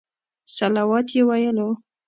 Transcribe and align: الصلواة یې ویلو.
الصلواة 0.49 1.05
یې 1.15 1.21
ویلو. 1.27 1.69